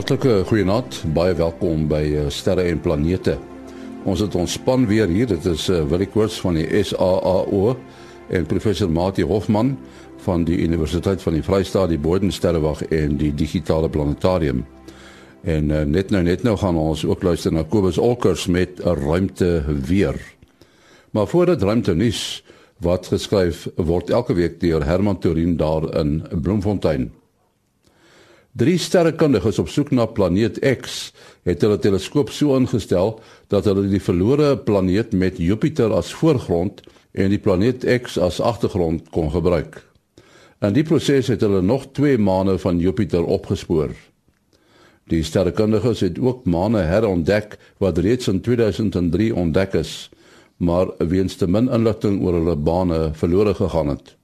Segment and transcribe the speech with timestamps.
[0.00, 3.34] Hartlike goeienaand, baie welkom by uh, Sterre en Planete.
[4.08, 5.28] Ons het ons span weer hier.
[5.28, 7.74] Dit is uh, Willie Koorts van die SAAO
[8.32, 9.74] en professor Mati Hofman
[10.24, 14.64] van die Universiteit van die Vrystaat, die Bodensterrewag en die Digitale Planetarium.
[15.44, 19.04] En uh, net nou net nou gaan ons ook luister na Kobus Olkers met 'n
[19.04, 20.16] ruimte weer.
[21.12, 22.40] Maar voordat ruimte nuus
[22.80, 27.10] wat geskryf word elke week deur Herman Torin daar in Bloemfontein.
[28.50, 31.12] Drie sterrekundiges op soek na planeet X
[31.46, 33.12] het hulle teleskoop so ingestel
[33.46, 36.82] dat hulle die verlore planeet met Jupiter as voorgrond
[37.14, 39.78] en die planeet X as agtergrond kon gebruik.
[40.66, 43.94] In die proses het hulle nog 2 maane van Jupiter opgespoor.
[45.06, 50.10] Die sterrekundiges het ook maane herontdek wat reeds in 2003 ontdek is,
[50.56, 54.16] maar weens te min inligting oor hulle bane verlore gegaan het.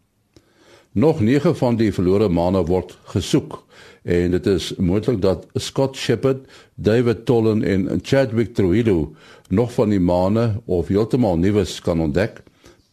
[0.92, 3.62] Nog 9 van die verlore maane word gesoek
[4.06, 9.14] en dit is moontlik dat Scott Shepard, David Tollen en Chadwick Trujillo
[9.48, 12.42] nog van die maane of heeltemal nuus kan ontdek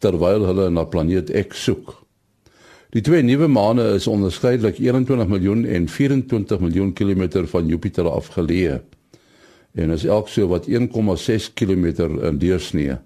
[0.02, 1.94] terwyl hulle na planeet X soek.
[2.94, 8.81] Die twee nuwe maane is onderskeidelik 21 miljoen en 24 miljoen kilometer van Jupiter afgeleë
[9.73, 12.97] en is elk so wat 1,6 kilometer in deursnee.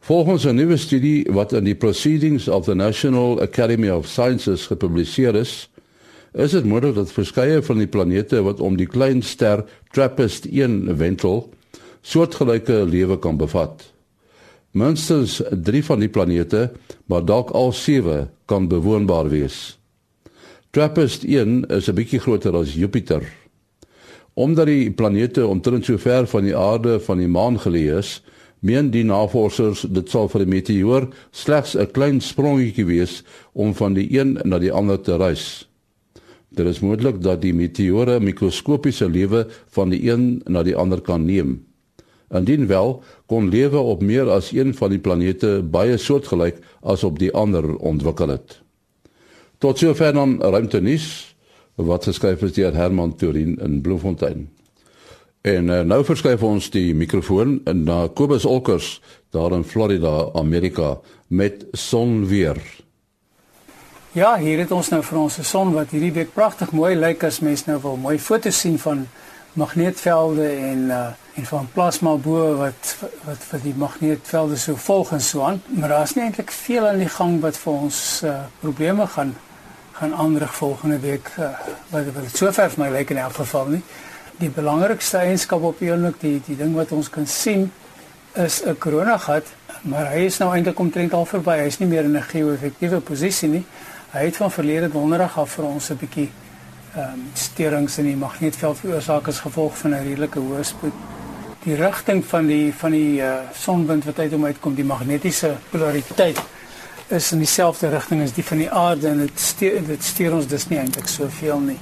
[0.00, 5.34] Volgens 'n nuwe studie wat in die Proceedings of the National Academy of Sciences gepubliseer
[5.34, 5.68] is,
[6.36, 9.64] is dit moontlik dat verskeie van die planete wat om die klein ster
[9.96, 11.46] TRAPPIST-1 wentel,
[12.04, 13.80] soortgelyke lewe kan bevat.
[14.76, 16.68] Minstens 3 van die planete,
[17.08, 19.78] maar dalk al 7 kan bewoonbaar wees.
[20.76, 23.24] TRAPPIST-1 is 'n bietjie groter as Jupiter.
[24.34, 28.22] Omdat die planete omtrent so ver van die aarde van die maan geleë is,
[28.60, 33.94] meen die navorsers dit sal vir 'n meteoor slegs 'n klein sprongetjie wees om van
[33.94, 35.65] die een na die ander te reis.
[36.48, 41.24] Dit is moontlik dat die meteore mikroskopiese lewe van die een na die ander kan
[41.24, 41.58] neem.
[42.34, 47.18] Indien wel, kon lewe op meer as een van die planete baie soortgelyk as op
[47.18, 48.60] die ander ontwikkel het.
[49.58, 51.36] Tot sover dan ruimte nuus
[51.76, 54.48] wat geskryf is deur Herman Turin in Bloemfontein.
[55.46, 58.96] En uh, nou verskuif ons die mikrofoon na Kobus Olkers
[59.30, 60.96] daar in Florida, Amerika
[61.28, 62.58] met sonweer.
[64.16, 67.42] Ja, hier het ons nou vir ons son wat hierdie week pragtig mooi lyk as
[67.44, 69.02] mens nou wil mooi foto's sien van
[69.60, 71.06] magneetvelde en uh
[71.36, 72.94] en van plasma bo wat
[73.26, 75.60] wat vir die magneetvelde so volg en so aan.
[75.68, 79.34] Maar daar's nie eintlik veel aan die gang wat vir ons uh probleme gaan
[79.98, 81.50] gaan aanrig volgende week uh,
[81.90, 83.82] wat wat sover vir my lyk in elk geval nie.
[84.40, 87.68] Die belangrikste eienskap op die oomblik die die ding wat ons kan sien
[88.32, 89.44] is 'n koronagat,
[89.82, 91.58] maar hy is nou eintlik omtrent al verby.
[91.60, 93.64] Hy is nie meer in 'n geo-effektiewe posisie nie.
[94.10, 96.30] Hy het van verlede donderdag af vir ons 'n bietjie
[96.94, 100.92] ehm um, sterings in die magneetveld veroorsaak as gevolg van 'n redelike hoë spoed.
[101.64, 106.40] Die rigting van die van die uh, sonwind wat uit hom uitkom, die magnetiese polariteit
[107.08, 110.46] is in dieselfde rigting as die van die aarde en dit steur dit steur ons
[110.46, 111.78] dus nie eintlik soveel nie.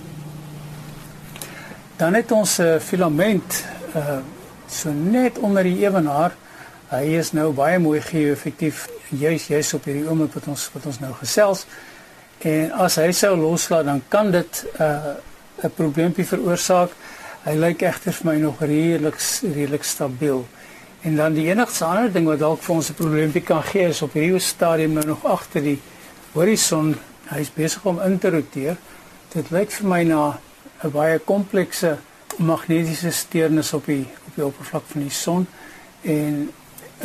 [1.97, 3.65] Dan het ons 'n uh, filament
[3.95, 4.19] uh
[4.67, 6.33] so net onder die ewenaar.
[6.89, 11.01] Hy is nou baie mooi geo-effektief juis juis op hierdie oomblik wat ons wat ons
[11.01, 11.67] nou gesels.
[12.45, 15.15] En as hy sou loslaat dan kan dit 'n uh,
[15.65, 16.91] 'n probleempie veroorsaak.
[17.45, 20.47] Hy lyk egter vir my nog redelik redelik stabiel.
[21.01, 24.03] En dan die enigste ander ding wat dalk vir ons 'n probleempie kan gee is
[24.03, 25.81] op hierdie stadium nou nog agter die
[26.33, 26.97] horison.
[27.29, 28.77] Hy's besig om in te roteer.
[29.33, 30.39] Dit lyk vir my na
[30.83, 31.97] 'n baie komplekse
[32.37, 35.47] magnetiese steurnis op die op die oppervlak van die son
[36.03, 36.51] en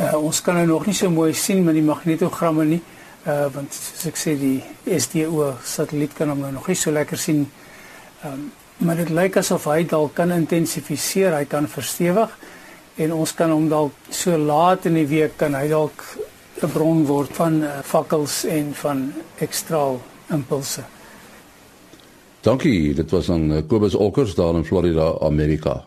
[0.00, 2.82] uh, ons kan nou nog nie so mooi sien met die magnetogramme nie
[3.26, 4.62] uh want soos ek sê die
[4.98, 7.46] SDO satelliet kan hom nou nog nie so lekker sien.
[8.22, 8.50] Ehm um,
[8.80, 12.30] maar dit lyk asof hy dalk kan intensifiseer, hy kan verstewig
[12.96, 16.04] en ons kan hom dalk so laat in die week kan hy dalk
[16.62, 19.96] 'n bron word van uh, fakkels en van ekstra
[20.32, 20.84] impulse.
[22.40, 25.84] Dankie, dit was dan uh, Kobus Olkers daar in Florida, Amerika.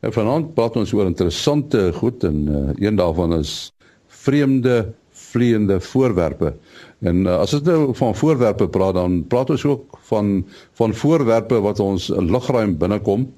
[0.00, 3.72] En vanaand praat ons oor interessante goed en uh, een daarvan is
[4.06, 4.94] vreemde
[5.30, 6.54] vleiende voorwerpe.
[7.00, 10.46] En uh, as ons nou van voorwerpe praat dan praat ons ook van
[10.78, 13.28] van voorwerpe wat ons lugruim binnekom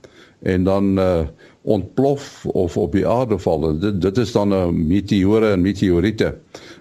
[0.42, 1.26] en dan uh,
[1.62, 3.78] ontplof of op die aarde val.
[3.78, 6.34] Dit dit is dan 'n uh, meteore en meteoriete.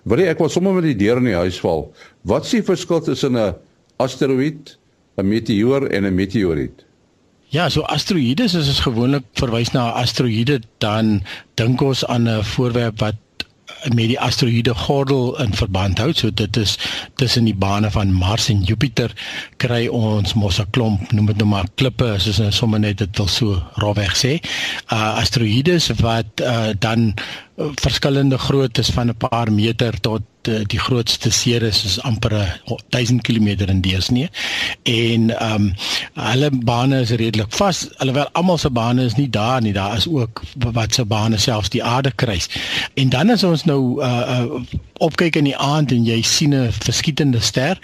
[0.03, 1.91] Wil ek wil sommer met die deur in die huis val.
[2.21, 3.55] Wat is die verskil tussen 'n
[3.97, 4.77] asteroïde,
[5.17, 6.85] 'n meteoor en 'n meteoriet?
[7.49, 11.21] Ja, so asteroïde is as gewoonlik verwys na 'n asteroïde dan
[11.55, 13.15] dink ons aan 'n voorwerp wat
[13.93, 16.11] met die asteroïde gordel in verband hou.
[16.13, 16.77] So dit is
[17.15, 19.13] tussen die bane van Mars en Jupiter
[19.57, 23.17] kry ons mos 'n klomp, noem dit nou maar klippe, soos ons sommer net dit
[23.17, 24.39] wil so rofweg sê.
[24.91, 27.13] Uh asteroïdes wat uh dan
[27.57, 33.47] verskillende groottes van 'n paar meter tot uh, die grootste Ceres is amper 1000 km
[33.47, 34.29] in deursnee.
[34.83, 35.73] En ehm um,
[36.13, 39.73] hulle bane is redelik vas alhoewel almal se bane is nie daar nie.
[39.73, 42.49] Daar is ook wat se bane selfs die aarde kruis.
[42.93, 44.61] En dan as ons nou uh, uh
[44.97, 47.79] opkyk in die aand en jy sien 'n verskietende ster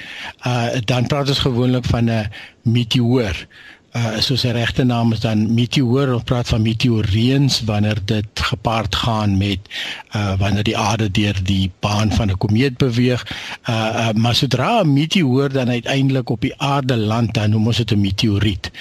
[0.46, 2.30] uh dan praat ons gewoonlik van 'n
[2.62, 3.48] meteoor
[3.94, 8.96] uh soos sy regte naam is dan meteoor of praat van meteoreens wanneer dit gepaard
[8.96, 9.70] gaan met
[10.18, 13.22] uh wanneer die aarde deur die baan van 'n komeet beweeg.
[13.70, 17.78] Uh, uh maar sodra 'n meteoor dan uiteindelik op die aarde land dan noem ons
[17.78, 18.72] dit 'n meteoriet.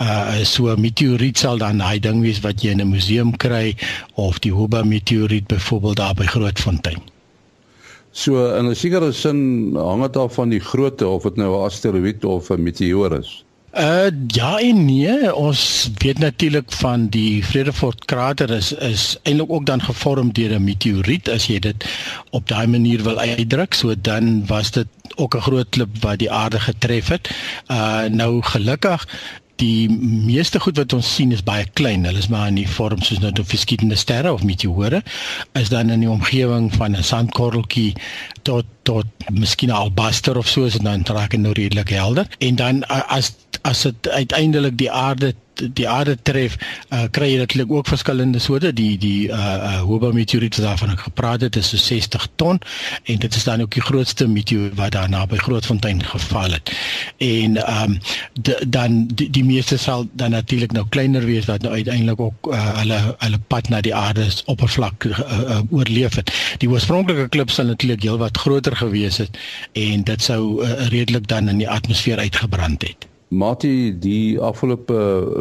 [0.00, 3.76] Uh so 'n meteoriet sal dan daai ding wees wat jy in 'n museum kry
[4.14, 7.02] of die Hubble meteoriet byvoorbeeld daar by Grootfontein.
[8.12, 11.64] So in 'n sekere sin hang dit af van die grootte of dit nou 'n
[11.68, 13.44] asteroïde of 'n meteoor is.
[13.72, 19.66] Uh ja en nee, ons weet natuurlik van die Vredefort krater is is eintlik ook
[19.66, 21.84] dan gevorm deur 'n meteoriet as jy dit
[22.30, 23.74] op daai manier wil uitdruk.
[23.74, 27.30] So dan was dit ook 'n groot klip wat die aarde getref het.
[27.70, 29.06] Uh nou gelukkig
[29.62, 29.90] die
[30.26, 32.04] meeste goed wat ons sien is baie klein.
[32.04, 35.02] Hulle is maar in die vorm soos nou 'n verskillende sterre of meteore.
[35.52, 37.94] Is dan in die omgewing van 'n sandkorreltjie
[38.42, 42.26] tot tot miskien albaster of so dit dan raak nou redelik helder.
[42.38, 45.34] En dan as as dit uiteindelik die aarde
[45.70, 46.56] die aarde tref,
[46.90, 51.04] uh, kry jy natuurlik ook verskillende soorte die die uh, uh Hubble meteoriet waarvan ek
[51.08, 52.60] gepraat het is so 60 ton
[53.04, 56.72] en dit is dan ook die grootste meteoor wat daar naby Grootfontein geval het.
[57.18, 57.98] En ehm um,
[58.68, 62.78] dan die, die meeste sal dan natuurlik nou kleiner wees wat nou uiteindelik ook uh,
[62.78, 66.32] hulle hulle pad na die aarde se oppervlak uh, uh, oorleef het.
[66.58, 69.38] Die oorspronklike klip sal natuurlik heelwat groter gewees het
[69.72, 73.06] en dit sou uh, redelik dan in die atmosfeer uitgebrand het.
[73.28, 74.96] Mati, die afgelope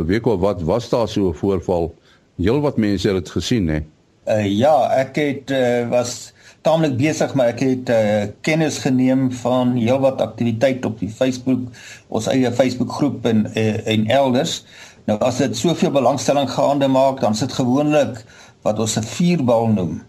[0.06, 1.96] week of wat was daar so 'n voorval?
[2.38, 3.80] Heelwat mense het dit gesien, hè?
[4.28, 9.74] Uh, ja, ek het uh, was taamlik besig, maar ek het uh, kennis geneem van
[9.76, 11.60] heelwat aktiwiteit op die Facebook,
[12.08, 14.64] ons eie Facebook groep en uh, en elders.
[15.10, 18.22] Nou as dit soveel belangstelling gaande maak, dan sit gewoonlik
[18.62, 20.02] wat ons 'n vuurbal noem.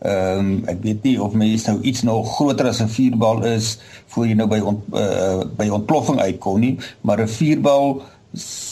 [0.00, 3.78] Ehm um, ek weet nie of mense nou iets nog groter as 'n vuurbal is
[4.06, 8.00] voor jy nou by ont, uh, by ontploffing uitkom nie, maar 'n vuurbal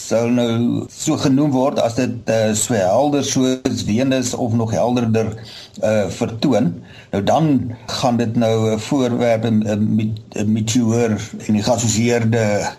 [0.08, 5.34] sou nou so genoem word as dit uh, so helder soos Venus of nog helderder
[5.82, 6.82] uh, vertoon.
[7.10, 12.72] Nou dan gaan dit nou 'n voorwerp 'n meteoor en die geassosieerde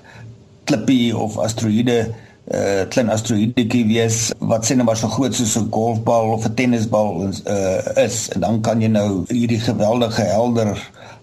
[0.63, 2.13] klippie of asteroïde
[2.49, 6.55] uh klein asteroïdetjie wees wat sê nou maar so groot soos 'n golfbal of 'n
[6.57, 10.73] tennisbal uh is en dan kan jy nou hierdie geweldige helder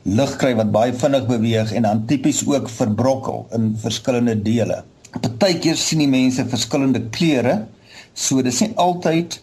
[0.03, 4.85] lig kry wat baie vinnig beweeg en dan tipies ook verbrokkel in verskillende dele.
[5.21, 7.67] Partykeer sien die mense verskillende kleure.
[8.15, 9.41] So dis nie altyd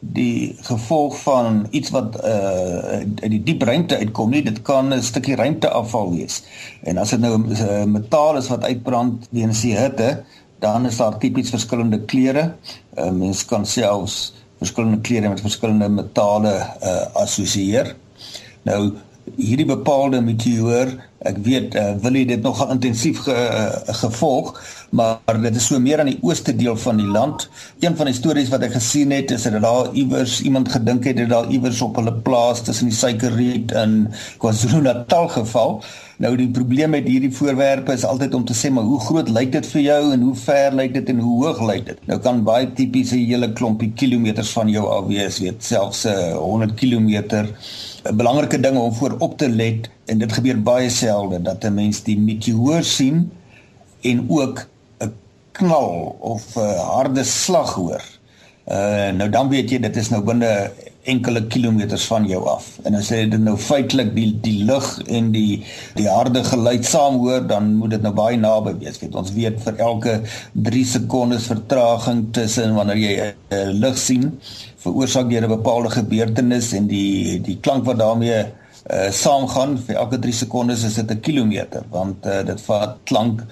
[0.00, 5.02] die gevolg van iets wat uh uit die diep ruimte uitkom nie dit kan 'n
[5.02, 6.42] stukkie ruimteafval wees
[6.82, 10.24] en as dit nou 'n uh, metaal is wat uitbrand weens die hitte
[10.58, 12.52] dan is daar tipies verskillende kleure.
[12.96, 17.94] Uh, mens kan selfs verskillende kleure met verskillende metale uh, assosieer.
[18.62, 18.80] Nou
[19.34, 20.92] hierdie bepaalde meteoor,
[21.26, 24.52] ek weet uh, wil jy dit nog intensief ge, uh, gevolg,
[24.94, 27.48] maar dit is so meer aan die ooste deel van die land.
[27.82, 31.18] Een van die stories wat ek gesien het is dat daar iewers iemand gedink het
[31.24, 34.04] dat daar iewers op hulle plaas tussen die suikerriet in
[34.42, 35.80] KwaZulu-Natal geval.
[36.16, 39.50] Nou die probleem met hierdie voorwerpe is altyd om te sê maar hoe groot lyk
[39.52, 41.98] dit vir jou en hoe ver lyk dit en hoe hoog lyk dit?
[42.08, 46.16] Nou kan baie tipies 'n hele klompie kilometers van jou af wees, weet selfs 'n
[46.16, 47.10] uh, 100 km.
[48.08, 51.74] 'n Belangrike ding om voor op te let en dit gebeur baie selde dat 'n
[51.74, 53.30] mens die meteoor sien
[54.00, 54.66] en ook
[55.04, 55.12] 'n
[55.52, 58.04] knal of 'n harde slag hoor.
[58.66, 60.72] Uh nou dan weet jy dit is nou binne
[61.06, 62.68] enkele kilometers van jou af.
[62.84, 65.62] En as jy dit nou feitelik die die lug en die
[65.98, 69.00] die harde geluid saam hoor, dan moet dit nou baie naby wees.
[69.02, 70.16] Weet ons weet vir elke
[70.68, 74.30] 3 sekondes vertraging tussen wanneer jy 'n uh, lig sien,
[74.84, 80.18] veroorsaak deur 'n bepaalde gebeurtenis en die die klank wat daarmee uh, saamgaan vir elke
[80.18, 83.42] 3 sekondes is dit 'n kilometer want uh, dit vat klank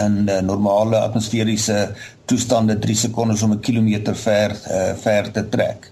[0.00, 5.91] in uh, normale atmosferiese toestande 3 sekondes om 'n kilometer ver uh, ver te trek.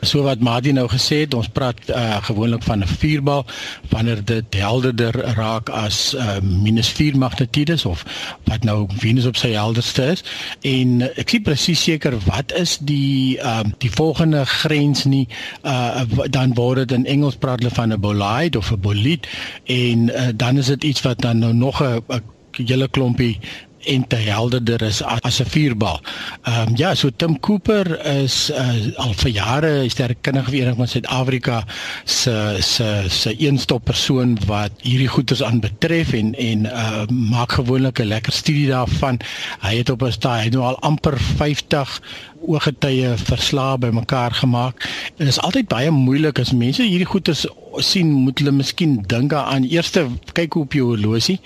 [0.00, 3.44] So wat Madi nou gesê het, ons praat uh, gewoonlik van 'n vuurbal.
[3.90, 8.04] Wanneer dit helderder raak as uh, -4 magnitudes of
[8.44, 10.24] wat nou Venus op sy helderste is.
[10.60, 15.28] En uh, ek sien presies seker wat is die uh, die volgende grens nie.
[15.62, 19.28] Uh, dan word dit in Engels praat hulle van 'n bolide of 'n bolide
[19.64, 23.38] en uh, dan is dit iets wat dan nou nog 'n hele klompie
[23.84, 26.00] en te helderder is as 'n vuurbal.
[26.42, 30.76] Ehm um, ja, so Tim Cooper is uh, al vir jare is die erkennige vereniging
[30.76, 31.64] van Suid-Afrika
[32.04, 38.08] se se se eenstop persoon wat hierdie goeders aanbetref en en uh, maak gewoonlik 'n
[38.08, 39.20] lekker studie daarvan.
[39.60, 42.00] Hy het op 'n stadium hy nou al amper 50
[42.40, 44.88] ooggetuie verslae bymekaar gemaak.
[45.16, 47.46] Dit is altyd baie moeilik as mense hierdie goeders
[47.84, 51.38] sien moet hulle miskien dink aan eerste kyk op jou horlosie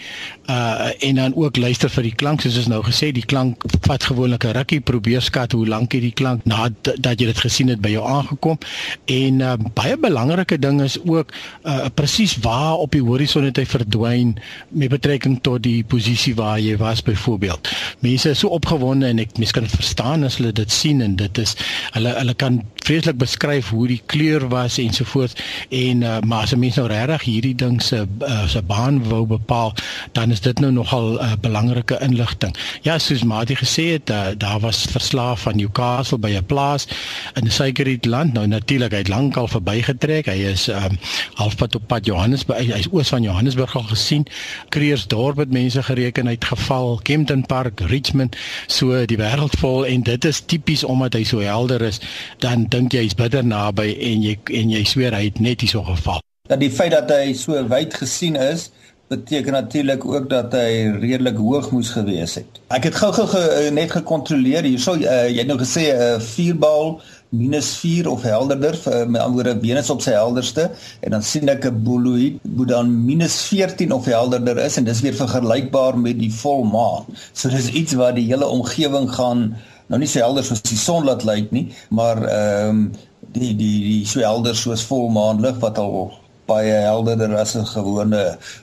[0.50, 2.42] uh en dan ook luister vir die klank.
[2.42, 4.80] Soos ons nou gesê die klank vat gewoonlik 'n rukkie.
[4.80, 8.58] Probeer skat hoe lank hierdie klank na dat jy dit gesien het by jou aangekom.
[9.06, 11.32] En uh, baie belangrike ding is ook
[11.64, 14.36] uh presies waar op die horison het hy verdwyn
[14.68, 17.68] met betrekking tot die posisie waar jy was byvoorbeeld.
[18.00, 21.42] Mense is so opgewonde en ek mens kan verstaan as hulle dit sien en dit
[21.42, 21.56] is
[21.96, 25.38] hulle hulle kan vreeslik beskryf hoe die kleur was ensovoorts
[25.70, 29.26] en uh, maar as 'n mens nou regtig hierdie ding se uh, se baan wou
[29.26, 29.74] bepaal,
[30.12, 32.56] dan is dit nou nogal 'n uh, belangrike inligting.
[32.82, 36.86] Ja, soos Mati gesê het, uh, daar was verslae van Newcastle by 'n plaas
[37.34, 38.32] in 'n suikerriet land.
[38.32, 40.26] Nou natuurlik, hy het lankal verbygetrek.
[40.26, 40.98] Hy is um,
[41.34, 42.58] halfpad op pad Johannesburg.
[42.58, 44.26] Hy is oos van Johannesburg al gesien.
[44.68, 48.36] Kreersdorp het mense gereken uit geval, Kempton Park, Richmond,
[48.66, 52.00] so die wêreld vol en dit is tipies omdat hy so helder is,
[52.40, 55.84] dan dink jy hy's bitter naby en jy en jy sweer hy het net hierso
[55.84, 56.24] geval.
[56.48, 58.70] Dat die feit dat hy so wyd gesien is,
[59.12, 62.60] beteken natuurlik ook dat hy redelik hoog moes gewees het.
[62.72, 66.20] Ek het gou-gou ge, eh, net gekontroleer hierso uh, jy het nou gesê 'n uh,
[66.20, 67.00] vuurbal
[67.32, 71.48] minus 4 of helderder vir met ander woorde Venus op sy helderste en dan sien
[71.48, 76.18] ek 'n boloid wat dan minus 14 of helderder is en dis weer vergelykbaar met
[76.18, 77.04] die volmaan.
[77.32, 79.56] So dis iets waar die hele omgewing gaan
[79.92, 82.84] nou nie so helder soos die son laat lyk nie, maar ehm um,
[83.32, 86.10] die die die so helder soos volmaan lig wat al
[86.48, 88.22] baie helderder as 'n gewone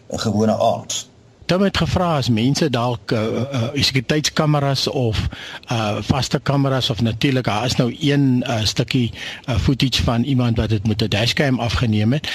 [0.10, 1.09] 'n gewone aand.
[1.50, 5.18] Tom het gevra as mense dalk uh, uh, sekuriteitskameras of
[5.74, 9.12] uh vaste kameras of natuurlik daar is nou een uh, stukkie
[9.50, 12.30] uh, footage van iemand wat dit met 'n dashcam afgeneem het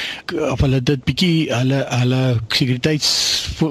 [0.50, 3.10] of hulle dit bietjie hulle hulle sekuriteits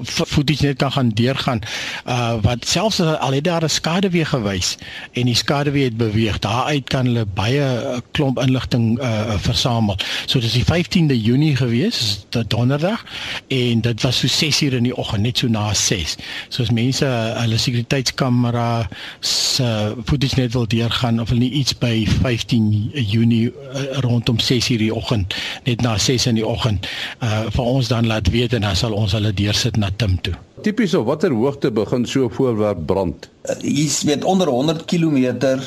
[0.04, 1.60] footage net kan gaan deurgaan
[2.08, 4.78] uh wat selfs al het daar 'n skaduwee gewys
[5.12, 9.98] en die skaduwee het beweeg daaruit kan hulle baie klomp inligting uh versamel.
[10.26, 13.06] So dis die 15de Junie gewees, dit donderdag
[13.48, 16.18] en dit was so 6:00 in die oggend net so na 6.
[16.50, 18.88] So as mense hulle sekuriteitskamera
[19.26, 19.66] se
[20.06, 24.94] footage net wil deurgaan of hulle nie iets by 15 Junie uh, rondom 6:00 die
[24.94, 25.34] oggend
[25.66, 26.88] net na 6 in die oggend
[27.22, 30.36] uh vir ons dan laat weet en dan sal ons hulle deursit na Tim toe.
[30.64, 33.30] Tipies op watter hoogte begin so voorwerp brand?
[33.50, 35.58] Uh, Hier's weet onder 100 km ehm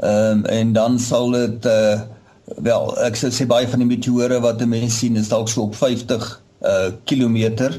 [0.00, 2.00] um, en dan sal dit uh
[2.56, 6.40] wel ek sê baie van die meteore wat mense sien is dalk so op 50
[6.60, 7.76] uh kilometer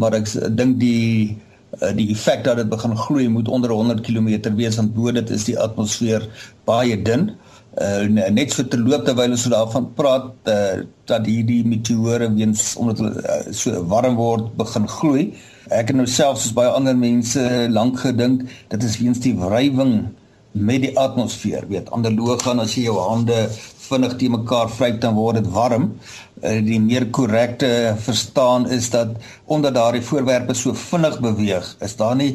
[0.00, 1.36] maar ek dink die
[1.80, 5.30] eh, die effek dat dit begin gloei moet onder 100 km wees want bo dit
[5.30, 6.28] is die atmosfeer
[6.68, 7.32] baie dun.
[7.80, 12.98] Uh, net so terloop terwyl ons so daarvan praat uh, dat hierdie meteore weens omdat
[13.00, 15.22] hulle uh, so warm word begin gloei.
[15.72, 17.40] Ek het nou selfs soos baie ander mense
[17.72, 18.44] lank gedink
[18.74, 20.10] dit is weens die wrywing
[20.52, 21.64] met die atmosfeer.
[21.70, 23.46] Weet, analoog gaan as jy jou hande
[23.88, 25.94] vinnig te mekaar vryf dan word dit warm.
[26.42, 29.14] Eh, die meer korrekte verstaan is dat
[29.46, 32.32] omdat daardie voorwerpe so vinnig beweeg, is daar nie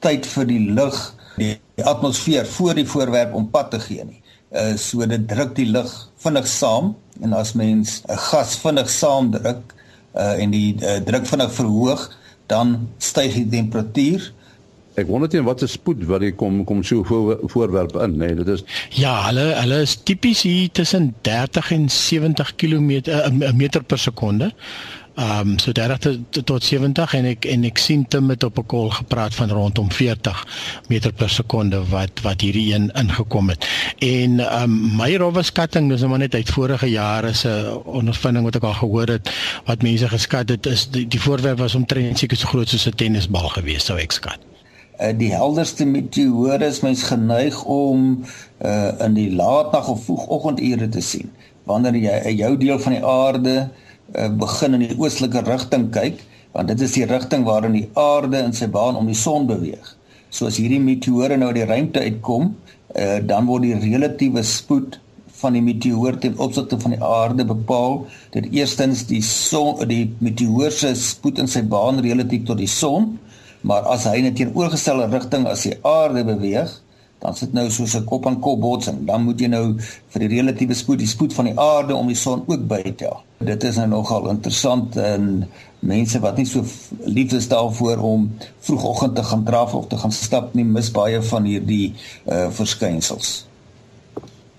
[0.00, 0.96] tyd vir die lug,
[1.36, 4.22] die, die atmosfeer voor die voorwerp om pad te gee nie.
[4.50, 5.92] Uh so dit druk die lug
[6.24, 9.76] vinnig saam en as mens 'n gas vinnig saamdruk
[10.16, 12.08] uh en die uh, druk vinnig verhoog,
[12.48, 14.32] dan styg die temperatuur
[15.00, 18.48] Ek wonder teen watter spoed wat jy kom kom so voor, voorwerp in, nee, dit
[18.56, 18.64] is
[18.96, 24.52] Ja, hulle hulle is tipies hier tussen 30 en 70 km uh, meter per sekonde.
[25.20, 28.66] Ehm um, so 30 tot 70 en ek en ek sien Tim met op 'n
[28.66, 30.38] kol gepraat van rondom 40
[30.88, 33.66] meter per sekonde wat wat hierdie een ingekom het.
[33.98, 38.44] En ehm um, my rowwe skatting, dis nou maar net uit vorige jare se ondervinding
[38.44, 39.30] wat ek al gehoor het
[39.64, 42.94] wat mense geskat het is die, die voorwerp was omtrent seker so groot soos 'n
[42.94, 44.49] tennisbal gewees sou ek skat.
[45.00, 48.18] Eh, die helderste meteore is mens geneig om
[48.60, 51.30] uh, in die laatnag of vroegoggendure te sien.
[51.64, 56.20] Wanneer jy in jou deel van die aarde uh, begin in die oostelike rigting kyk,
[56.52, 59.94] want dit is die rigting waarin die aarde in sy baan om die son beweeg.
[60.28, 62.52] So as hierdie meteore nou uit die ruimte uitkom,
[62.92, 65.00] uh, dan word die relatiewe spoed
[65.40, 68.02] van die meteoor ten opsigte van die aarde bepaal.
[68.36, 73.14] Dit eerstens die son die meteoor se spoed in sy baan relatief tot die son,
[73.60, 76.80] maar as hy in 'n teenoorgestelde rigting as die aarde beweeg,
[77.20, 79.06] dan sit nou soos 'n kop aan kop botsing.
[79.06, 79.76] Dan moet jy nou
[80.08, 83.20] vir die relatiewe spoed, die spoed van die aarde om die son ook bytel.
[83.38, 85.48] Dit is nou nogal interessant en
[85.80, 86.64] mense wat nie so
[87.04, 91.22] lief is daarvoor om vroegoggend te gaan draf of te gaan stap nie, mis baie
[91.22, 91.94] van hierdie
[92.26, 93.46] uh verskynsels.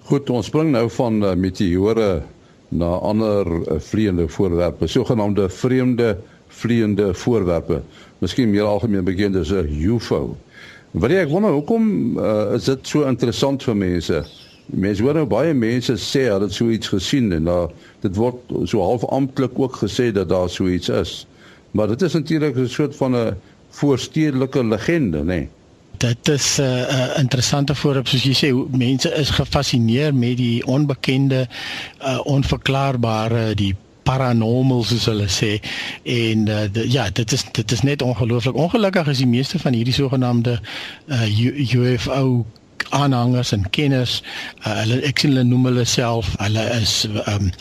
[0.03, 2.24] Goed, ons spring nou van uh, meteore
[2.70, 6.17] na ander uh, vleiende voorwerpe, sogenaamde vreemde
[6.48, 7.81] vleiende voorwerpe.
[8.21, 10.37] Miskien meer algemeen bekend as 'n UFO.
[10.91, 14.23] Wat ek wonder, hoekom uh, is dit so interessant vir mense?
[14.65, 18.37] Mense hoor nou baie mense sê hulle het so iets gesien en daar dit word
[18.69, 21.25] so half amptelik ook gesê dat daar so iets is.
[21.71, 23.35] Maar dit is natuurlik 'n soort van 'n
[23.69, 25.25] voorstedelike legende, nê?
[25.25, 25.49] Nee
[26.01, 30.65] dit is 'n uh, uh, interessante voorbeeld soos jy sê mense is gefassineer met die
[30.65, 31.47] onbekende
[32.01, 35.60] uh, onverklaarbare die paranormal soos hulle sê.
[36.03, 38.55] En uh, de, ja dit is dit is net ongelooflik.
[38.55, 40.60] Ongelukkig is die meeste van hierdie sogenaamde
[41.08, 42.46] uh, UFO
[42.89, 44.21] aanhangers en kenners
[44.65, 47.51] uh, hulle ek sien hulle noem hulle self hulle is um,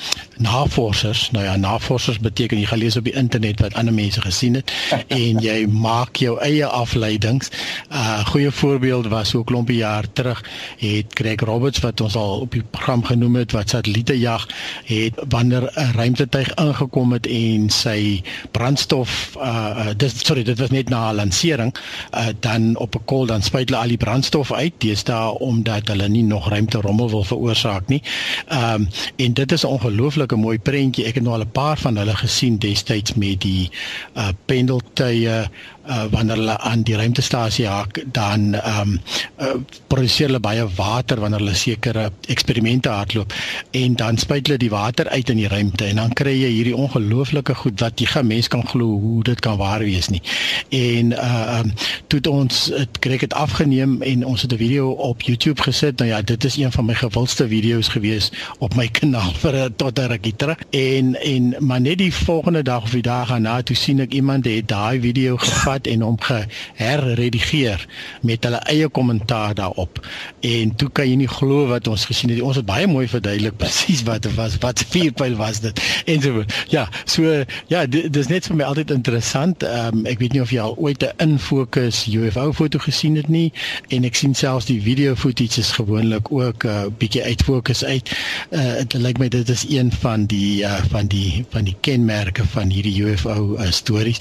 [0.41, 1.29] navorsers.
[1.35, 4.73] Nou ja navorsers beteken jy gaan lees op die internet wat ander mense gesien het
[5.21, 7.51] en jy maak jou eie afleidings.
[7.51, 10.45] 'n uh, goeie voorbeeld was so 'n klompie jaar terug
[10.79, 14.47] het Greg Roberts wat ons al op die program genoem het wat satelliete jag
[14.85, 20.89] het wanneer 'n ruimtetuig ingekom het en sy brandstof uh, dis sorry dit was net
[20.89, 21.75] na lansering
[22.15, 24.73] uh, dan op 'n kol dan spuit hulle al die brandstof uit.
[24.79, 28.03] Dis daar omdat hulle nie nog ruimte rommel wil veroorsaak nie.
[28.49, 31.05] Ehm um, en dit is 'n ongelooflike mooi prentjie.
[31.05, 33.71] Ek het nou al 'n paar van hulle gesien destyds met die
[34.15, 35.51] uh pendeltuie
[35.91, 39.01] uh, wanneer hulle aan die ruimtestasie haak dan ehm um,
[39.41, 39.55] uh,
[39.91, 43.35] produseer hulle baie water wanneer hulle sekere eksperimente hardloop
[43.71, 46.77] en dan spuit hulle die water uit in die ruimte en dan kry jy hierdie
[46.77, 50.23] ongelooflike goed wat jy geen mens kan glo hoe dit kan waar wees nie.
[50.69, 51.73] En uh ehm um,
[52.07, 55.99] toe ons het kry dit afgeneem en ons het 'n video op YouTube gesit.
[55.99, 59.99] Nou ja, dit is een van my gewildste video's gewees op my kanaal vir tot
[59.99, 60.59] 'n rukkie terug.
[60.71, 64.45] En en maar net die volgende dag of die dag daarna toe sien ek iemand
[64.45, 67.87] het daai video gevat gevat en hom geherredigeer
[68.23, 70.01] met hulle eie kommentaar daarop.
[70.41, 72.41] En toe kan jy nie glo wat ons gesien het.
[72.41, 75.81] Ons het baie mooi verduidelik presies wat dit was, wat vierpyl was dit.
[76.07, 79.63] En so ja, so ja, dit is net vir my altyd interessant.
[79.63, 83.29] Ehm um, ek weet nie of jy al ooit 'n infokus UFO foto gesien het
[83.29, 83.53] nie
[83.89, 87.85] en ek sien selfs die video footage is gewoonlik ook 'n uh, bietjie uit fokus
[87.85, 88.11] uit.
[88.51, 92.45] Uh dit lyk my dit is een van die uh, van die van die kenmerke
[92.45, 94.19] van hierdie UFO uh, stories.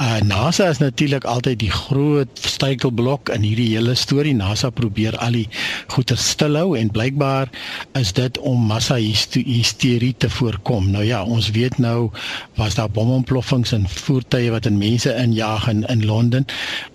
[0.00, 4.34] Uh NASA is nou natuurlik altyd die groot struikelblok in hierdie hele storie.
[4.34, 5.46] NASA probeer al die
[5.92, 7.50] goeie stil hou en blykbaar
[7.98, 10.90] is dit om massa hysterie te voorkom.
[10.90, 12.10] Nou ja, ons weet nou
[12.58, 16.46] was daar bomontploffings en voertuie wat in mense injaag in in Londen.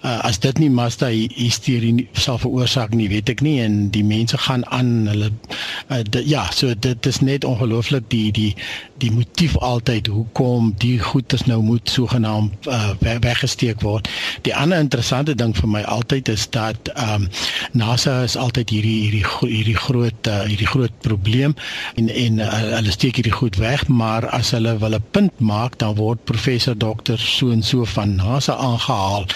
[0.03, 4.37] Uh, as dit nie massa hysterie sal veroorsaak nie, weet ek nie en die mense
[4.47, 8.51] gaan aan hulle uh, dit, ja, so dit is net ongelooflik die die
[8.99, 14.09] die motief altyd hoekom die goedes nou moet sogenaamd uh, weggesteek word.
[14.47, 17.29] Die ander interessante ding vir my altyd is dat ehm um,
[17.75, 21.55] NASA is altyd hierdie hierdie hierdie groot uh, hierdie groot probleem
[21.99, 25.77] en en uh, hulle steek hierdie goed weg, maar as hulle wil 'n punt maak,
[25.81, 29.27] dan word professor dokter so en so van NASA aangehaal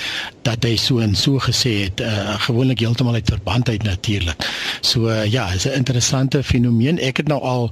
[0.50, 4.50] dat hy so en so gesê het, uh, gewoonlik heeltemal uit verband uit natuurlik.
[4.82, 7.00] So uh, ja, is 'n interessante fenomeen.
[7.00, 7.72] Ek het nou al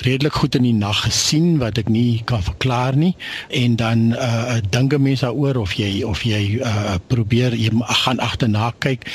[0.00, 3.14] redelik goed in die nag gesien wat ek nie kan verklaar nie
[3.48, 7.70] en dan uh, dink mense daaroor of jy of jy uh, probeer jy
[8.04, 9.06] gaan agterna kyk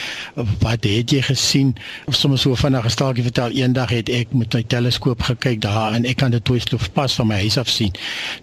[0.63, 1.73] wat het jy gesien
[2.09, 5.93] of sommer so vinnig 'n staaltjie vertel eendag het ek met my teleskoop gekyk daar
[5.93, 7.93] en ek kan dit twystof pas van my huis af sien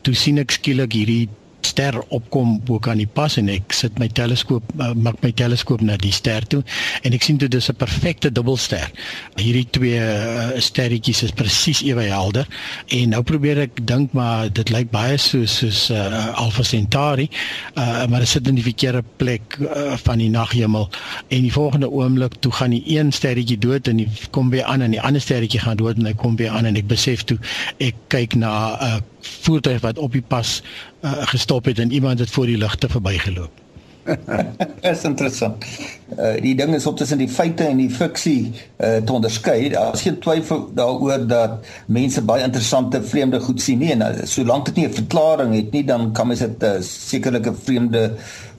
[0.02, 1.28] toe sien ek skielik hierdie
[1.66, 5.82] ster opkom bo kan nie pas en ek sit my teleskoop uh, maak my teleskoop
[5.84, 6.62] na die ster toe
[7.02, 8.90] en ek sien dit is 'n perfekte dubbelster.
[9.36, 12.46] Hierdie twee uh, sterretjies is presies ewe helder
[12.88, 17.28] en nou probeer ek dink maar dit lyk baie soos soos uh, Alpha Centauri
[17.74, 20.88] uh, maar dit sit in die verkeerde plek uh, van die naghemel
[21.28, 24.82] en die volgende oomblik toe gaan die een sterretjie dood en die kom weer aan
[24.82, 27.38] en die ander sterretjie gaan dood en hy kom weer aan en ek besef toe
[27.78, 30.62] ek kyk na 'n uh, voertuig wat op die pas
[31.00, 33.50] uh, gestop het en iemand het voor die ligte verbygeloop.
[34.80, 35.64] is interessant.
[36.18, 39.68] Uh, die ding is op tussen die feite en die fiksie uh, te onderskei.
[39.72, 44.12] Daar is geen twyfel daaroor dat mense baie interessante vreemde goed sien nie en uh,
[44.28, 48.10] solank dit nie 'n verklaring het nie, dan kan mens dit uh, sekerlik 'n vreemde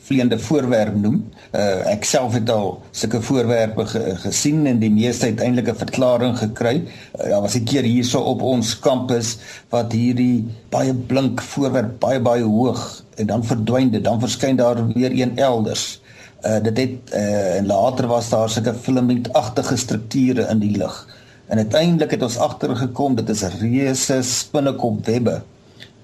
[0.04, 1.22] vleiende voorwerp noem.
[1.56, 6.38] Uh, ek self het al sulke voorwerpe ge gesien en die meeste uiteindelik 'n verklaring
[6.38, 6.84] gekry.
[6.84, 9.38] Uh, daar was 'n keer hierso op ons kampus
[9.70, 14.88] wat hierdie baie blink voorwerp baie baie hoog en dan verdwyn dit, dan verskyn daar
[14.94, 16.02] weer een elders.
[16.44, 21.08] Uh, dit het uh, en later was daar sulke filamentagtige strukture in die lug.
[21.48, 25.38] En uiteindelik het ons agtergekom dit is reuse spinnekopwebbe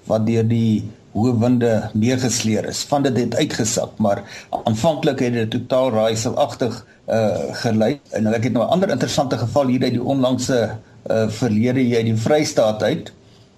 [0.08, 2.82] wat deur die hoë winde meegesleer is.
[2.88, 4.22] Van dit het uitgesak, maar
[4.64, 8.00] aanvanklik het dit totaal raaiselagtig uh gelyk.
[8.14, 10.76] En ek het nou 'n ander interessante geval hier uit die onlangse
[11.10, 13.12] uh verlede hier uit die Vrystaat uit.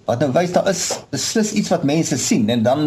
[0.05, 2.81] Wat nou wys daar is beslis iets wat mense sien en dan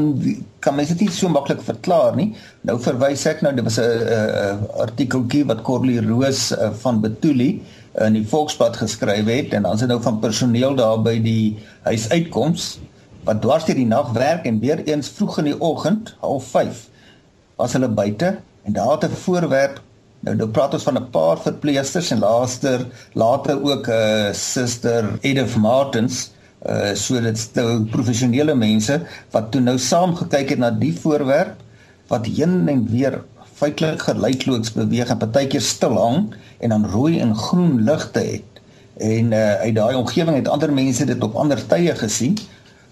[0.61, 2.35] kan mense dit nie so maklik verklaar nie.
[2.69, 7.63] Nou verwys ek nou, dit was 'n artikeltjie wat Corlie Roos uh, van Betuli
[8.05, 11.57] in die Volksblad geskryf het en dan is dit nou van personeel daar by die
[11.89, 12.79] huis uitkoms
[13.25, 16.85] wat dwars deur die nag werk en weer eens vroeg in die oggend, 05:30,
[17.57, 19.81] was hulle buite en daar het 'n voorwerp
[20.21, 24.35] nou nou praat ons van 'n paar verpleegsters en laaster later ook 'n uh, eh,
[24.35, 26.31] suster Edith Martins
[26.67, 28.99] uh so dit nou professionele mense
[29.35, 31.63] wat toe nou saam gekyk het na die voorwerp
[32.11, 33.21] wat heen en weer
[33.57, 38.61] feitelik gelykloos beweeg en partykeer stil hang en dan rooi en groen ligte het.
[38.97, 42.37] En uh uit daai omgewing het ander mense dit op ander tye gesien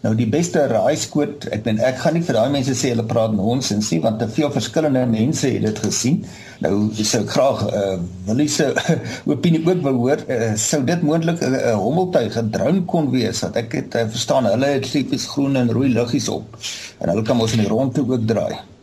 [0.04, 3.32] Nou die beste raaiskoot, ek ben ek gaan nie vir daai mense sê hulle praat
[3.32, 6.18] nonsens nie want te veel verskillende mense het dit gesien.
[6.60, 7.94] Nou sou ek graag uh
[8.26, 8.66] wil se
[9.32, 13.40] opinie ook wil hoor, uh, sou dit moontlik 'n uh, hommeltuig, 'n drone kon wees
[13.46, 16.60] wat ek het uh, verstaan hulle het tipies groen en rooi liggies op
[17.00, 18.73] en hulle kan mos in die rondte ook draai.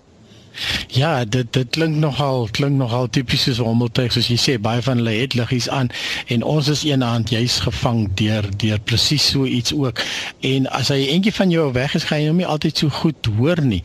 [0.87, 4.99] Ja, dit dit klink nogal klink nogal tipies soos hommeltuig soos jy sê baie van
[4.99, 5.91] hulle het liggies aan
[6.33, 10.03] en ons is eenaand juis gevang deur deur presies so iets ook.
[10.39, 13.31] En as hy eentjie van jou weg is, gaan jy hom nie altyd so goed
[13.37, 13.81] hoor nie.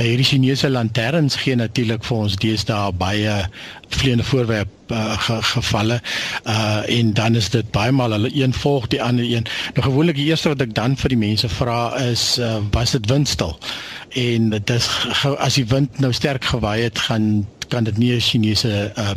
[0.00, 3.36] Hierdie Chinese lanterns gee natuurlik vir ons deesdae baie
[3.88, 6.00] vleiende voorwerp uh, ge, gevalle
[6.44, 9.46] uh en dan is dit baie maal hulle een volg die ander een.
[9.74, 13.10] Nou gewoonlik die eerste wat ek dan vir die mense vra is uh, was dit
[13.10, 13.58] windstil?
[14.16, 14.88] en dit is
[15.36, 19.14] as die wind nou sterk gewaai het gaan kan dit nie 'n Chinese uh,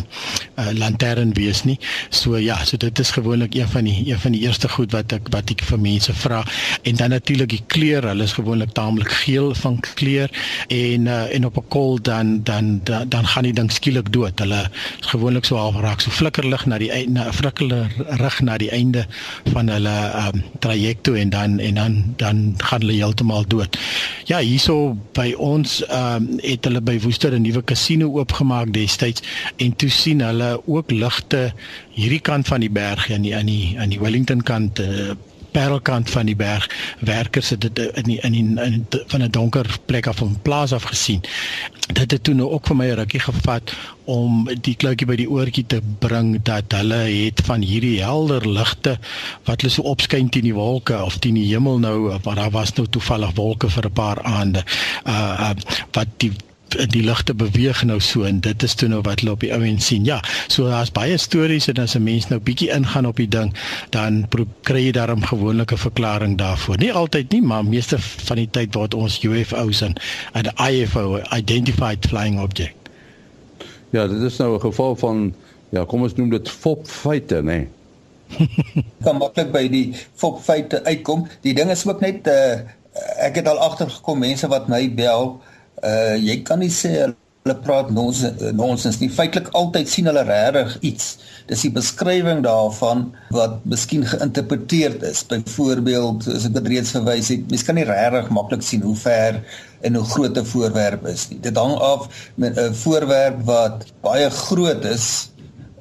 [0.60, 1.78] uh lantern wees nie.
[2.10, 5.12] So ja, so dit is gewoonlik een van die een van die eerste goed wat
[5.12, 6.44] ek wat ek vir mense vra.
[6.84, 10.30] En dan natuurlik die kleur, hulle is gewoonlik taamlik geel van kleur
[10.68, 14.40] en uh en op 'n kol dan dan dan, dan gaan die ding skielik dood.
[14.40, 18.72] Hulle is gewoonlik so half raak so flikkerlig na die na flikkerlig rig na die
[18.72, 19.06] einde
[19.54, 19.96] van hulle
[20.28, 23.78] um traject toe en dan en dan dan gaan hulle heeltemal dood.
[24.26, 29.26] Ja, hierso by ons um het hulle by Woester 'n nuwe kasino oop gemaak destyds
[29.58, 31.50] en toe sien hulle ook ligte
[31.96, 35.16] hierdie kant van die berg aan die aan die aan die Wellington kant uh,
[35.52, 39.32] Parelkant van die berg werkers het dit in die, in, die, in die, van 'n
[39.32, 41.22] donker plek af van plaas af gesien.
[41.94, 43.74] Dit het toe nou ook vir my 'n rukkie gevat
[44.04, 48.98] om die kloutjie by die oortjie te bring dat hulle het van hierdie helder ligte
[49.44, 52.74] wat hulle so opskyn teen die wolke of teen die hemel nou waar daar was
[52.74, 54.64] nou toevallig wolke vir 'n paar aande.
[55.08, 55.54] Uh, uh
[55.92, 56.32] wat die
[56.76, 59.86] die ligte beweeg nou so en dit is toe nou wat hulle op die ouens
[59.86, 60.06] sien.
[60.06, 63.54] Ja, so daar's baie stories en as 'n mens nou bietjie ingaan op die ding,
[63.90, 64.28] dan
[64.62, 66.78] kry jy daarom gewoonlik 'n verklaring daarvoor.
[66.78, 69.96] Nie altyd nie, maar meeste van die tyd word ons UFO's en
[70.34, 72.76] 'n IFO, identified flying object.
[73.90, 75.34] Ja, dit is nou 'n geval van
[75.70, 77.68] ja, kom ons noem dit fop feite, nê.
[79.06, 81.28] kan maklik by die fop feite uitkom.
[81.42, 82.60] Die ding is ook net uh,
[83.26, 85.40] ek het al agtergekom mense wat my bel
[85.84, 89.10] uh jy kan nie sê hulle praat nonsens nie.
[89.10, 91.08] Feitelik altyd sien hulle regtig iets.
[91.50, 95.24] Dis die beskrywing daarvan wat miskien geïnterpreteer is.
[95.30, 99.42] Byvoorbeeld, as ek dit reeds verwys het, mens kan nie regtig maklik sien hoe ver
[99.88, 101.40] en hoe groot 'n voorwerp is nie.
[101.40, 105.32] Dit hang af met 'n voorwerp wat baie groot is.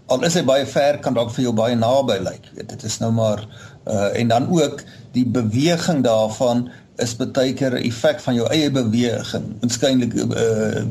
[0.07, 2.45] Al is hy baie ver, kan dalk vir jou baie naby lyk.
[2.67, 3.45] Dit is nou maar
[3.87, 4.83] uh en dan ook
[5.13, 9.47] die beweging daarvan is baie keer 'n effek van jou eie beweging.
[9.61, 10.85] Waarskynlik uh eh,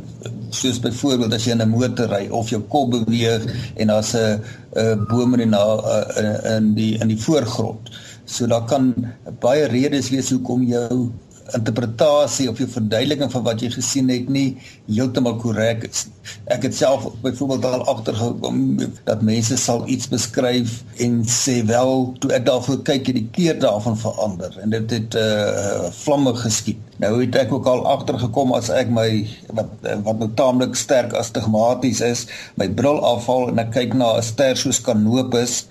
[0.49, 3.43] soos byvoorbeeld as jy in 'n motor ry of jou kop beweeg
[3.75, 4.41] en daar's 'n
[4.75, 7.89] 'n boom in die uh, in die in die voorgrond.
[8.25, 8.93] So daar kan
[9.39, 11.11] baie redes wees hoekom jou
[11.55, 14.57] interpretasie of jou verduideliking van wat jy gesien het nie
[14.87, 16.05] heeltemal korrek is.
[16.51, 18.59] Ek het self byvoorbeeld al agtergekom
[19.07, 23.59] dat mense sal iets beskryf en sê wel toe ek daarvoor kyk het die kleur
[23.63, 26.81] daarvan verander en dit het uh vlamme geskiet.
[27.01, 29.09] Nou het ek ook al agtergekom as ek my
[29.55, 29.71] wat
[30.03, 32.25] wat nou taamlik sterk astigmaties is,
[32.59, 35.65] my bril afhaal en ek kyk na 'n ster soos Canopus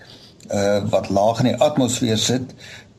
[0.51, 2.55] uh wat laag in die atmosfeer sit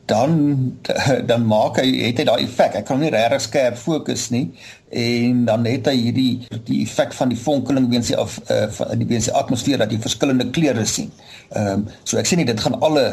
[0.08, 0.34] dan
[1.30, 2.78] dan maak hy het hy daai effek.
[2.80, 4.48] Hy kan nie regtig skerp fokus nie
[4.88, 8.94] en dan het hy hierdie die effek van die fonkeling weens die af uh, van
[8.96, 11.12] die weens die atmosfeer dat jy verskillende kleure sien.
[11.52, 13.04] Ehm um, so ek sê nie dit gaan alle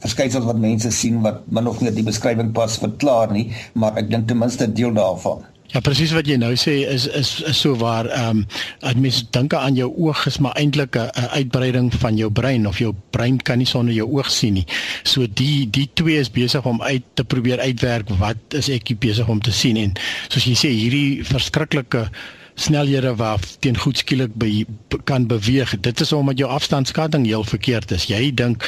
[0.00, 4.10] verskynsels wat mense sien wat min of meer die beskrywing pas verklaar nie, maar ek
[4.10, 5.44] dink ten minste deel daarvan.
[5.70, 8.40] Ja presies wat jy nou sê is is is so waar ehm
[8.82, 12.78] um, mense dink aan jou oog is maar eintlik 'n uitbreiding van jou brein of
[12.78, 14.66] jou brein kan nie sonder jou oog sien nie.
[15.04, 19.28] So die die twee is besig om uit te probeer uitwerk wat is ek besig
[19.28, 19.92] om te sien en
[20.28, 22.10] soos jy sê hierdie verskriklike
[22.54, 24.66] snelhede waar teen goed skielik be,
[25.04, 25.80] kan beweeg.
[25.80, 28.04] Dit is omdat jou afstandskatting heel verkeerd is.
[28.04, 28.66] Jy dink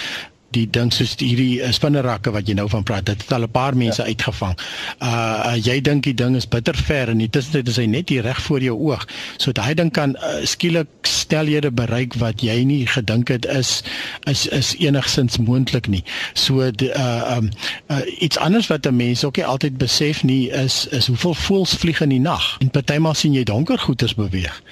[0.53, 3.51] die ding soos hierdie uh, spinnerakke wat jy nou van praat, dit het al 'n
[3.51, 4.09] paar mense ja.
[4.09, 4.57] uitgevang.
[5.01, 5.09] Uh,
[5.53, 8.09] uh jy dink die ding is bitter ver en dit is dit is hy net
[8.09, 9.07] hier reg voor jou oog.
[9.37, 13.83] So daai ding kan uh, skielik snelhede bereik wat jy nie gedink het is
[14.31, 16.05] is is enigsins moontlik nie.
[16.35, 17.51] So die, uh um
[17.89, 21.75] uh, iets anders wat 'n mens ook nie altyd besef nie is is hoeveel voëls
[21.75, 22.57] vlieg in die nag.
[22.61, 24.63] En partymal sien jy donker goeters beweeg.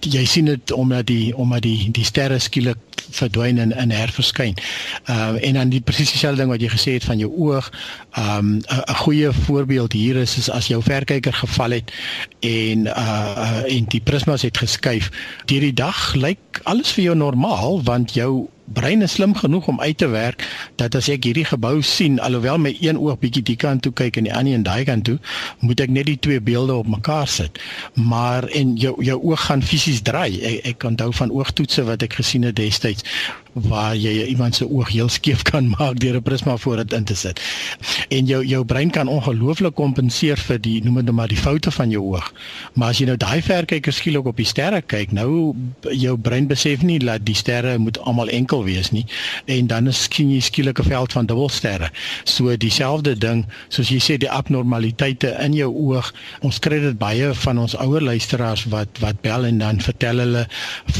[0.00, 2.78] Jy sien dit omdat die omdat die die sterre skielik
[3.10, 4.54] verdwyn en in herverskyn.
[5.06, 7.70] Uh en dan die presies dieselfde ding wat jy gesê het van jou oog.
[8.18, 11.92] Um 'n goeie voorbeeld hier is is as jou verkyker geval het
[12.40, 15.10] en uh en die prismas het geskuif.
[15.44, 19.80] Deur die dag lyk alles vir jou normaal want jou brein is slim genoeg om
[19.80, 20.44] uit te werk
[20.76, 24.20] dat as ek hierdie gebou sien alhoewel my een oog bietjie die kant toe kyk
[24.20, 25.18] en die ander een daai kant toe
[25.60, 27.60] moet ek net die twee beelde op mekaar sit
[27.94, 32.20] maar en jou jou oog gaan fisies draai ek, ek onthou van oogtoetse wat ek
[32.22, 33.06] gesien het destyds
[33.52, 37.04] waar jy iemand se oog heel skeef kan maak deur 'n prisma voor dit in
[37.04, 37.40] te sit.
[38.08, 41.70] En jou jou brein kan ongelooflik kompenseer vir die noem dit nou maar die foute
[41.70, 42.32] van jou oog.
[42.72, 45.54] Maar as jy nou daai verkyker skielik op die sterre kyk, nou
[45.90, 49.06] jou brein besef nie dat die sterre moet almal enkel wees nie
[49.46, 51.90] en dan is sien jy skielik 'n veld van dubbelsterre.
[52.24, 56.12] So dieselfde ding soos jy sê die abnormaliteite in jou oog.
[56.40, 60.46] Ons kry dit baie van ons ouer luisteraars wat wat bel en dan vertel hulle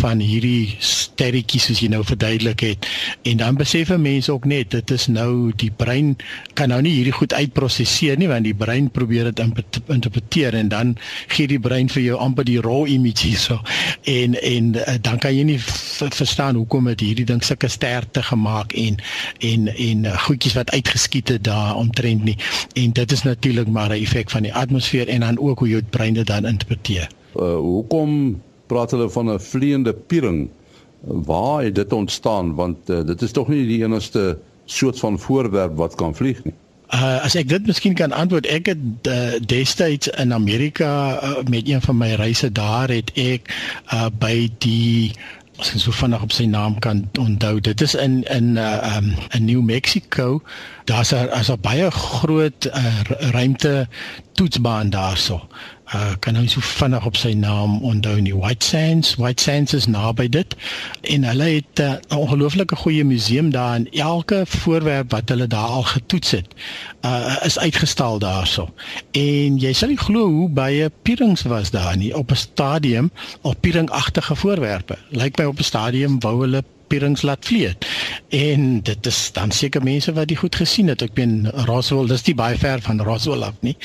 [0.01, 2.87] van hierdie sterretjies soos jy nou verduidelik het.
[3.23, 6.17] En dan besef 'n mens ook net dit is nou die brein
[6.55, 9.41] kan nou nie hierdie goed uitprosesseer nie want die brein probeer dit
[9.87, 10.97] interpreteer en dan
[11.27, 13.61] gee die brein vir jou amper die raw image hierso.
[14.05, 18.73] En en uh, dan kan jy nie verstaan hoekom dit hierdie ding sulke sterte gemaak
[18.73, 19.01] en
[19.39, 22.37] en en uh, goedjies wat uitgeskiet het daar omtrent nie.
[22.75, 25.83] En dit is natuurlik maar 'n effek van die atmosfeer en dan ook hoe jou
[25.83, 27.11] brein dit dan interpreteer.
[27.37, 30.49] Uh, hoekom praat hulle van 'n vleiende piering?
[31.01, 35.77] waar het dit ontstaan want uh, dit is tog nie die enigste soort van voorwerp
[35.77, 36.55] wat kan vlieg nie.
[36.91, 40.91] Uh, as ek dit miskien kan antwoord ek het uh, destyds in Amerika
[41.23, 43.47] uh, met een van my reise daar het ek
[43.95, 45.15] uh, by die
[45.61, 47.61] as ek so vinnig op sy naam kan onthou.
[47.61, 50.43] Dit is in in uh, um, in New Mexico.
[50.85, 53.89] Daar's 'n as 'n baie groot uh, ruimte
[54.33, 55.47] toetsbaan daarso
[55.95, 58.35] uh, kan nou so vinnig op sy naam onthou nie.
[58.37, 59.15] White Sands.
[59.15, 60.57] White Sands is naby dit.
[61.01, 65.69] En hulle het uh, 'n ongelooflike goeie museum daar en elke voorwerp wat hulle daar
[65.69, 66.55] al getoets het
[67.05, 68.69] uh, is uitgestal daarso.
[69.11, 72.17] En jy sal nie glo hoe baie pierings was daar nie.
[72.17, 74.99] Op 'n stadium op pieringagtige voorwerpe.
[75.09, 77.77] Lyk my op 'n stadium wou hulle pierings laat vlieg.
[78.31, 81.03] En dit is dan seker mense wat dit goed gesien het.
[81.03, 83.77] Ek ben Roswell, dis nie baie ver van Roswell af nie.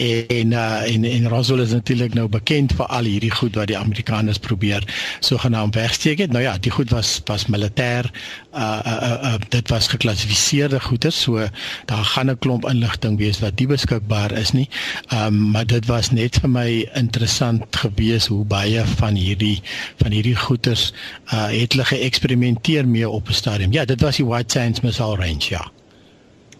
[0.00, 3.78] En uh en en Roswell is natuurlik nou bekend vir al hierdie goed wat die
[3.78, 4.84] Amerikaners probeer
[5.20, 6.32] sogenaamd wegsteek het.
[6.32, 11.12] Nou ja, die goed was was militêr uh uh, uh uh dit was geklassifiseerde goeder,
[11.12, 11.48] so
[11.86, 14.68] daar gaan 'n klomp inligting wees wat nie beskikbaar is nie.
[15.12, 19.60] Um maar dit was net vir my interessant gewees hoe baie van hierdie
[19.96, 20.92] van hierdie goeders
[21.32, 23.72] uh het hulle geëksperimenter eksperimenteer mee op 'n stadium.
[23.72, 25.70] Ja, dit was die White Sands Missile Range, ja.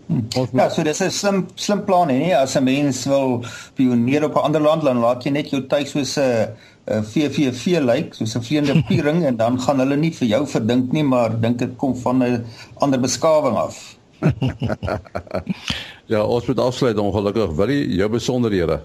[0.06, 0.26] Hmm.
[0.52, 2.36] Ja, so dis 'n slim slim plan hè.
[2.36, 5.88] As 'n mens wil pioneer op 'n ander land, dan laat jy net jou tyd
[5.88, 6.48] soos 'n
[6.86, 11.04] VVV lyk, soos 'n vleiende piering en dan gaan hulle nie vir jou verdink nie,
[11.04, 12.44] maar dink dit kom van 'n
[12.78, 13.96] ander beskawing af.
[16.12, 17.50] ja, ons moet afsluit ongelukkig.
[17.50, 18.80] Wil jy jou besonderhede?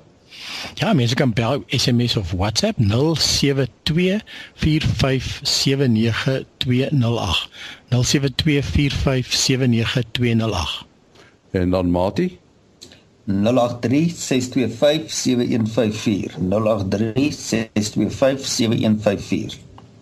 [0.74, 2.86] Ja, mense kan bel SMS of WhatsApp 0724579208.
[7.90, 10.86] 0724579208.
[11.52, 12.40] En dan Mati
[13.26, 13.32] 0836257154
[16.50, 16.54] 0836257154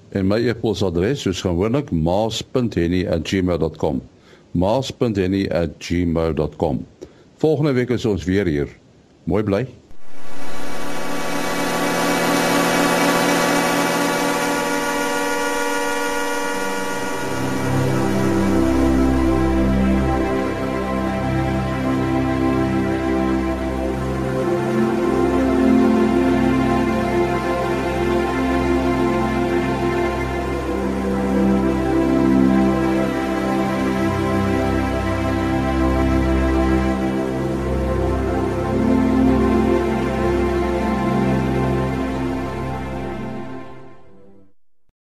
[0.10, 4.02] En my e-posadres is gewoonlik maas.henny@gmail.com
[4.52, 6.86] maas.henny@gmail.com
[7.38, 8.68] Volgende week is ons weer hier.
[9.24, 9.68] Mooi bly.